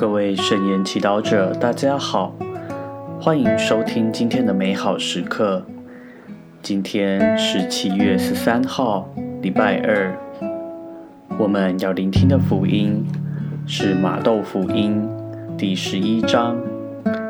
[0.00, 2.34] 各位圣言祈祷者，大家好，
[3.20, 5.62] 欢迎收听今天的美好时刻。
[6.62, 9.06] 今天是七月十三号，
[9.42, 10.10] 礼拜二。
[11.38, 13.04] 我们要聆听的福音
[13.66, 15.06] 是马窦福音
[15.58, 16.56] 第十一章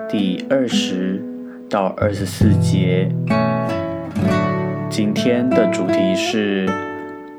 [0.09, 1.21] 第二十
[1.69, 3.11] 到二十四节。
[4.89, 6.71] 今天的主题是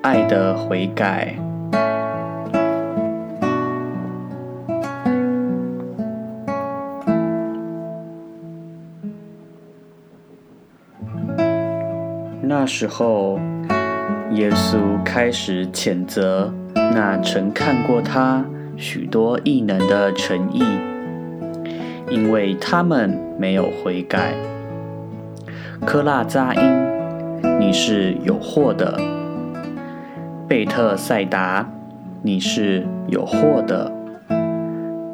[0.01, 1.33] 爱的悔改。
[12.61, 13.39] 那时候，
[14.33, 18.45] 耶稣开始谴责那曾看过他
[18.77, 20.61] 许多异能的诚意，
[22.07, 24.35] 因为他们没有悔改。
[25.87, 26.61] 科拉扎因，
[27.59, 28.95] 你是有祸的；
[30.47, 31.67] 贝特赛达，
[32.21, 33.91] 你是有祸的，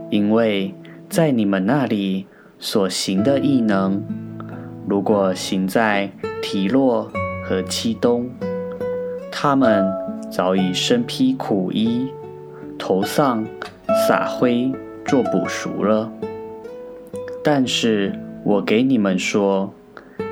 [0.10, 0.76] 因为
[1.08, 2.28] 在你们那里
[2.60, 4.04] 所行的异能，
[4.86, 7.10] 如果行在提洛
[7.48, 8.30] 和七东，
[9.32, 9.90] 他们
[10.30, 12.12] 早已身披苦衣，
[12.78, 13.46] 头上
[14.06, 14.70] 撒灰
[15.06, 16.12] 做补赎了。
[17.42, 19.74] 但是我给你们说，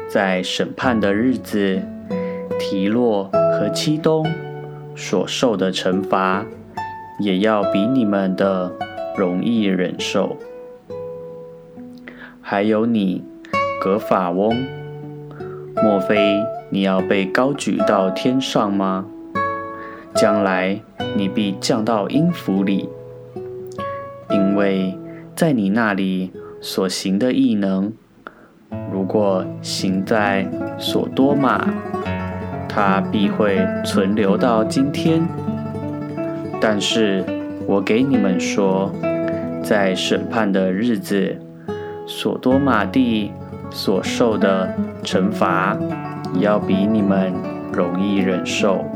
[0.09, 1.81] 在审判的日子，
[2.59, 4.27] 提洛和七东
[4.93, 6.45] 所受的惩罚，
[7.21, 8.69] 也要比你们的
[9.15, 10.35] 容易忍受。
[12.41, 13.23] 还有你，
[13.81, 14.53] 格法翁。
[15.83, 16.41] 莫非
[16.75, 19.05] 你要被高举到天上吗？
[20.13, 20.77] 将来
[21.15, 22.89] 你必降到阴府里，
[24.29, 24.93] 因为
[25.33, 27.93] 在你那里所行的异能，
[28.91, 30.45] 如果行在
[30.77, 31.65] 所多玛，
[32.67, 35.25] 它必会存留到今天。
[36.59, 37.23] 但是
[37.65, 38.91] 我给你们说，
[39.63, 41.37] 在审判的日子，
[42.05, 43.31] 所多玛地。
[43.71, 45.77] 所受的惩罚，
[46.39, 47.33] 要比你们
[47.71, 48.94] 容易忍受。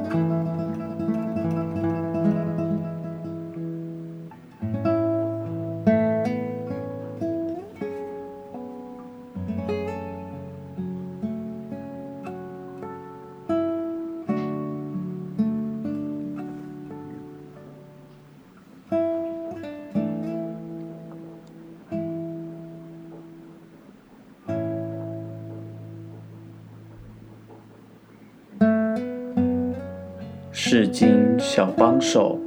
[30.71, 32.37] 世经小帮手，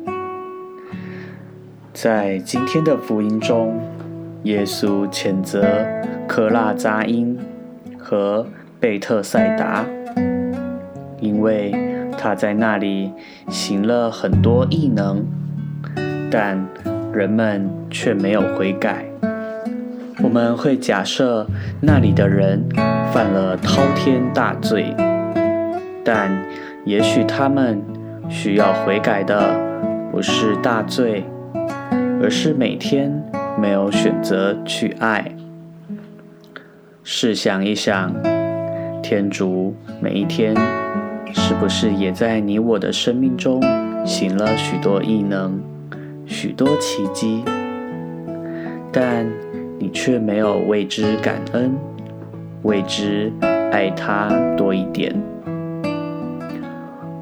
[1.92, 3.76] 在今天的福音中，
[4.44, 5.66] 耶稣谴责
[6.28, 7.36] 科拉扎因
[7.98, 8.46] 和
[8.78, 9.84] 贝特赛达，
[11.18, 11.74] 因为
[12.16, 13.10] 他在那里
[13.48, 15.26] 行了很多异能，
[16.30, 16.64] 但
[17.12, 19.04] 人们却没有悔改。
[20.22, 21.44] 我们会假设
[21.80, 22.64] 那里的人
[23.12, 24.94] 犯了滔天大罪，
[26.04, 26.30] 但
[26.84, 27.82] 也许他们。
[28.32, 29.54] 需要悔改的
[30.10, 31.22] 不是大罪，
[32.22, 33.22] 而是每天
[33.60, 35.36] 没有选择去爱。
[37.04, 38.10] 试想一想，
[39.02, 40.56] 天主每一天
[41.34, 43.62] 是不是也在你我的生命中
[44.04, 45.60] 行了许多异能、
[46.24, 47.44] 许多奇迹？
[48.90, 49.26] 但
[49.78, 51.76] 你却没有为之感恩，
[52.62, 53.30] 为之
[53.70, 55.14] 爱他多一点。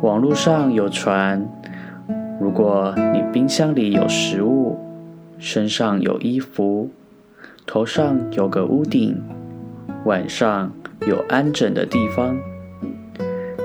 [0.03, 1.47] 网络上有传，
[2.41, 4.79] 如果你冰箱里有食物，
[5.39, 6.89] 身上有衣服，
[7.67, 9.23] 头上有个屋顶，
[10.07, 10.73] 晚上
[11.07, 12.35] 有安枕的地方，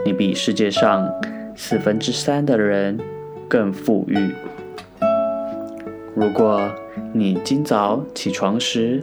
[0.05, 1.09] 你比世界上
[1.55, 2.99] 四分之三的人
[3.47, 4.35] 更富裕。
[6.13, 6.61] 如果
[7.13, 9.01] 你今早起床时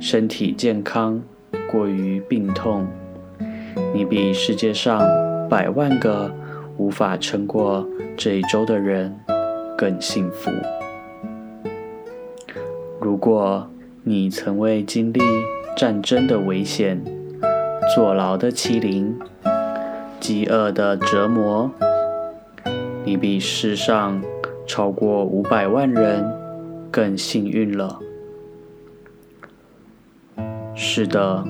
[0.00, 1.20] 身体健康，
[1.70, 2.86] 过于病痛，
[3.94, 5.06] 你比世界上
[5.50, 6.32] 百万个。
[6.76, 7.86] 无法撑过
[8.16, 9.18] 这一周的人
[9.76, 10.50] 更幸福。
[13.00, 13.68] 如果
[14.02, 15.20] 你曾为经历
[15.76, 17.02] 战争的危险、
[17.94, 19.16] 坐牢的欺凌、
[20.18, 21.70] 饥饿的折磨，
[23.04, 24.20] 你比世上
[24.66, 26.24] 超过五百万人
[26.90, 27.98] 更幸运了。
[30.74, 31.44] 是的，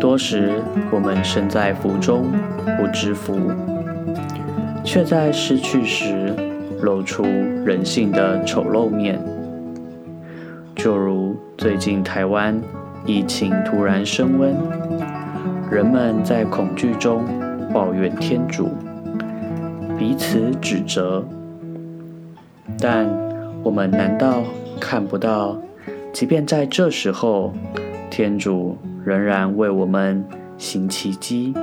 [0.00, 2.26] 多时我们身在福中
[2.78, 3.38] 不知福。
[4.92, 6.34] 却在失去时
[6.82, 9.20] 露出人性的丑陋面，
[10.74, 12.60] 就如最近台湾
[13.06, 14.52] 疫情突然升温，
[15.70, 17.24] 人们在恐惧中
[17.72, 18.68] 抱怨天主，
[19.96, 21.24] 彼此指责。
[22.80, 23.06] 但
[23.62, 24.42] 我们难道
[24.80, 25.56] 看不到，
[26.12, 27.52] 即便在这时候，
[28.10, 30.24] 天主仍然为我们
[30.58, 31.54] 行奇迹。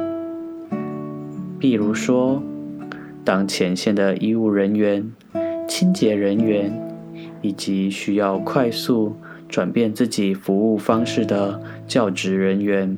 [1.60, 2.42] 比如说，
[3.28, 5.12] 当前线的医务人员、
[5.68, 6.72] 清洁人员，
[7.42, 9.18] 以及需要快速
[9.50, 12.96] 转变自己服务方式的教职人员，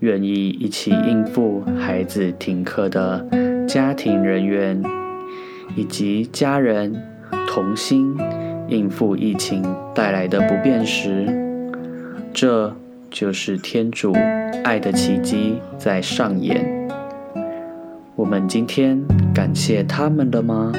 [0.00, 3.24] 愿意一起应付孩子停课的
[3.68, 4.82] 家庭人员，
[5.76, 7.00] 以及家人
[7.46, 8.16] 同心
[8.66, 9.62] 应付疫情
[9.94, 11.24] 带来的不便时，
[12.32, 12.74] 这
[13.10, 14.12] 就是天主
[14.64, 16.73] 爱的奇迹在上演。
[18.16, 19.02] 我们今天
[19.34, 20.70] 感谢他们了吗？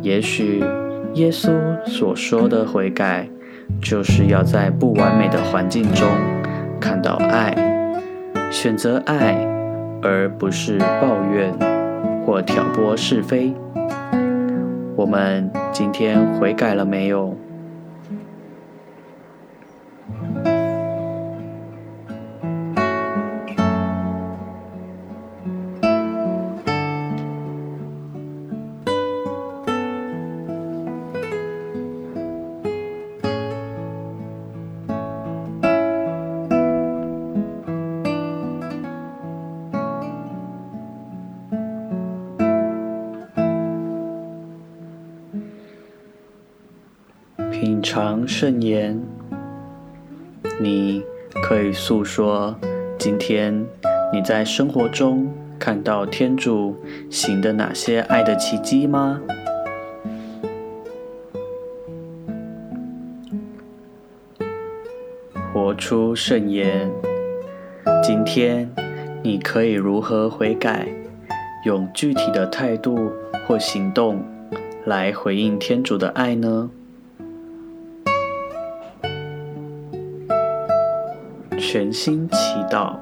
[0.00, 0.62] 也许
[1.14, 1.50] 耶稣
[1.84, 3.28] 所说的悔改，
[3.82, 6.06] 就是要在不完美的环境中。
[6.80, 7.52] 看到爱，
[8.52, 9.34] 选择爱，
[10.00, 11.52] 而不是抱怨
[12.24, 13.52] 或挑拨是非。
[14.94, 17.36] 我们今天悔改了没有？
[47.78, 49.00] 品尝圣言，
[50.60, 51.00] 你
[51.44, 52.56] 可以诉说
[52.98, 53.64] 今天
[54.12, 56.74] 你在生活中看到天主
[57.08, 59.20] 行的哪些爱的奇迹吗？
[65.52, 66.90] 活出圣言，
[68.02, 68.68] 今天
[69.22, 70.88] 你可以如何悔改，
[71.64, 73.12] 用具体的态度
[73.46, 74.20] 或行动
[74.84, 76.70] 来回应天主的爱呢？
[81.58, 82.36] 全心祈
[82.70, 82.94] 祷，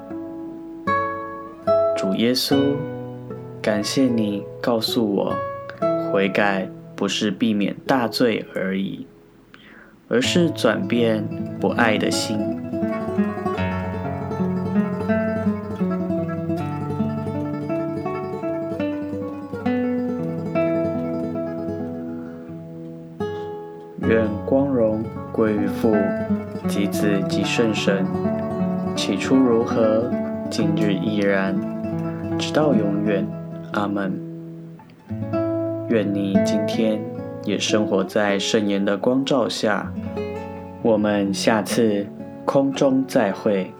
[1.95, 2.75] 主耶稣，
[3.61, 5.33] 感谢你告诉我，
[6.11, 9.05] 悔改不是避免大罪而已，
[10.07, 11.23] 而是转变
[11.61, 12.39] 不爱的心。
[24.01, 25.95] 愿光荣归于父、
[26.67, 28.05] 及子、及圣神。
[28.97, 30.11] 起初如何，
[30.49, 31.55] 今日依然，
[32.39, 33.25] 直到永远。
[33.73, 34.11] 阿门。
[35.89, 36.99] 愿你今天
[37.45, 39.93] 也生活在圣言的光照下。
[40.81, 42.07] 我们下次
[42.43, 43.71] 空中再会。